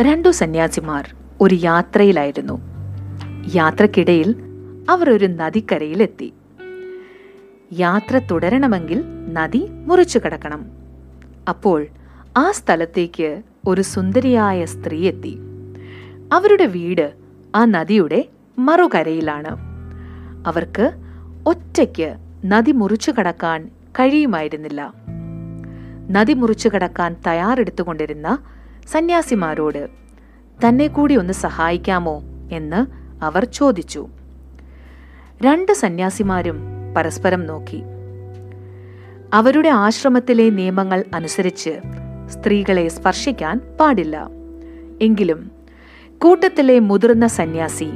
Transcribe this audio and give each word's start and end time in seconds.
രണ്ടു 0.00 0.28
സന്യാസിമാർ 0.28 1.14
ഒരു 1.40 1.54
യാത്രയിലായിരുന്നു. 1.54 2.60
യാത്രക്കിടയിൽ 3.54 4.36
അവർ 4.90 5.10
ഒരു 5.10 5.26
നദിക്കരയിലെത്തി. 5.26 6.32
യാത്ര 7.72 8.18
തുടരണമെങ്കിൽ 8.18 9.04
നദി 9.32 9.68
മുറിച്ചു 9.70 10.18
കടക്കണം. 10.18 10.66
അപ്പോൾ 11.48 11.86
ആ 12.36 12.50
സ്ഥലത്തേക്ക് 12.50 13.42
ഒരു 13.66 13.82
സുന്ദരിയായ 13.82 14.64
സ്ത്രീ 14.64 15.08
എത്തി. 15.08 15.38
അവരുടെ 16.32 16.66
വീട് 16.66 17.12
ആ 17.54 17.64
നദിയുടെ 17.64 18.28
മറുകരയിലാണ്. 18.58 19.56
അവർക്ക് 20.46 20.92
ഒറ്റയ്ക്ക് 21.46 22.16
നദി 22.44 22.72
മുറിച്ചു 22.72 23.12
കടക്കാൻ 23.18 23.70
കഴിയുമായിരുന്നില്ല. 23.86 24.92
നദി 26.10 26.32
മുറിച്ചു 26.32 26.68
കടക്കാൻ 26.68 27.16
തയ്യാറെടുത്തുകൊണ്ടിരുന്ന 27.26 28.38
സന്യാസിമാരോട് 28.86 29.88
തന്നെ 30.68 30.86
കൂടി 30.86 31.16
ഒന്ന് 31.16 31.32
സഹായിക്കാമോ? 31.32 32.22
എന്ന് 32.52 32.86
അവർ 33.24 33.44
ചോദിച്ചു. 33.44 34.08
രണ്ട് 35.42 35.72
സന്യാസിമാരും 35.72 36.60
പരസ്പരം 36.96 37.46
നോക്കി. 37.46 37.82
അവരുടെ 39.34 39.68
ആശ്രമത്തിലെ 39.68 40.50
നിയമങ്ങൾ 40.50 41.04
അനുസരിച്ച് 41.14 41.70
സ്ത്രീകളെ 42.28 42.88
സ്പർശിക്കാൻ 42.88 43.60
പാടില്ല. 43.80 44.28
എങ്കിലും 45.02 45.50
കൂട്ടത്തിലെ 46.18 46.78
മുതിർന്ന 46.78 47.26
സന്യാസി 47.26 47.90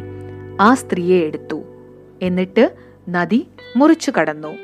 ആ 0.60 0.74
സ്ത്രീയെ 0.74 1.20
എടുത്തു. 1.20 1.62
എന്നിട്ട് 2.22 2.74
നദി 3.08 3.48
മുറിച്ചു 3.76 4.12
കടന്നു. 4.20 4.56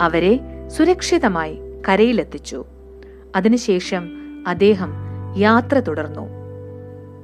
അവരെ 0.00 0.40
സുരക്ഷിതമായി 0.68 1.58
കരയിലെത്തിച്ചു. 1.88 2.64
അതിനുശേഷം 3.36 4.27
അദ്ദേഹം 4.48 4.92
യാത്ര 5.36 5.78
തുടർന്നു. 5.78 6.28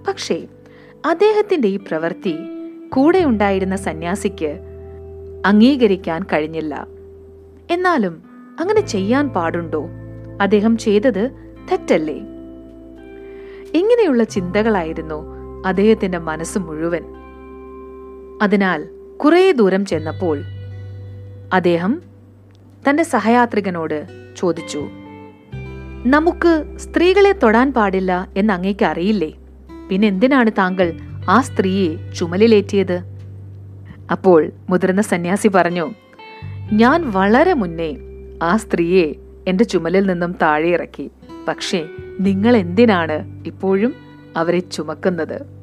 പക്ഷേ 0.09 0.47
അദ്ദേഹത്തിന്റെ 1.07 1.69
ഈ 1.69 1.77
പ്രവൃത്തി 1.77 2.37
കൂടെ 2.89 3.25
ഉണ്ടായിരുന്ന 3.25 3.77
സന്യാസിക്ക് 3.77 4.59
അംഗീകരിക്കാൻ 5.47 6.23
കഴിഞ്ഞില്ല. 6.23 6.87
എന്നാലും 7.71 8.23
അങ്ങനെ 8.61 8.81
ചെയ്യാൻ 8.81 9.29
പാടുണ്ടോ? 9.29 9.87
അദ്ദേഹം 10.41 10.77
ചെയ്തത് 10.77 11.31
തെറ്റല്ലേ? 11.73 12.19
ഇങ്ങനെയുള്ള 13.75 14.25
ചിന്തകളായിരുന്നു 14.25 15.35
അദ്ദേഹത്തിന്റെ 15.67 16.19
മനസ്സ് 16.19 16.59
മുഴുവൻ. 16.59 17.05
അതിനാൽ 18.43 18.89
കുറേ 19.17 19.53
ദൂരം 19.53 19.87
ചെന്നപ്പോൾ 19.87 20.39
അദ്ദേഹം 21.53 22.03
തന്റെ 22.89 23.03
സഹയാത്രികനോട് 23.03 24.07
ചോദിച്ചു 24.37 24.89
നമുക്ക് 26.07 26.79
സ്ത്രീകളെ 26.79 27.33
തൊടാൻ 27.33 27.73
പാടില്ല 27.73 28.29
എന്ന് 28.37 28.53
അങ്ങേക്ക് 28.53 28.85
അറിയില്ലേ? 28.85 29.33
പിന്നെ 29.91 30.09
എന്തിനാണ് 30.09 30.51
താങ്കൾ 30.59 30.93
ആ 31.29 31.41
സ്ത്രീയെ 31.41 32.13
ചുമലിലേറ്റിയത്? 32.13 33.05
അപ്പോൾ 34.11 34.53
മുതിർന്ന 34.71 35.01
സന്യാസി 35.01 35.49
പറഞ്ഞു 35.49 35.95
ഞാൻ 36.73 37.11
വളരെ 37.11 37.55
മുന്നേ 37.55 37.97
ആ 38.43 38.57
സ്ത്രീയെ 38.57 39.15
എന്റെ 39.49 39.65
ചുമലിൽ 39.65 40.07
നിന്നും 40.07 40.35
താഴെ 40.43 40.69
ഇറക്കി. 40.69 41.11
പക്ഷേ 41.49 41.87
നിങ്ങൾ 42.21 42.57
എന്തിനാണ് 42.57 43.43
ഇപ്പോഴും 43.47 43.95
അവരെ 44.37 44.59
ചുമക്കുന്നത്? 44.59 45.54